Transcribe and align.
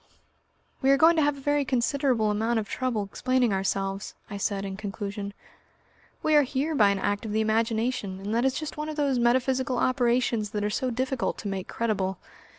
"We 0.81 0.89
are 0.89 0.97
going 0.97 1.15
to 1.17 1.21
have 1.21 1.37
a 1.37 1.41
very 1.41 1.63
considerable 1.63 2.31
amount 2.31 2.57
of 2.57 2.67
trouble 2.67 3.03
explaining 3.03 3.53
ourselves," 3.53 4.15
I 4.31 4.37
said 4.37 4.65
in 4.65 4.75
conclusion. 4.75 5.31
"We 6.23 6.33
are 6.35 6.41
here 6.41 6.73
by 6.73 6.89
an 6.89 6.97
act 6.97 7.23
of 7.23 7.33
the 7.33 7.41
imagination, 7.41 8.19
and 8.19 8.33
that 8.33 8.43
is 8.43 8.55
just 8.57 8.77
one 8.77 8.89
of 8.89 8.95
those 8.95 9.19
metaphysical 9.19 9.77
operations 9.77 10.49
that 10.57 10.63
are 10.63 10.71
so 10.71 10.89
difficult 10.89 11.37
to 11.37 11.47
make 11.47 11.67
credible. 11.67 12.17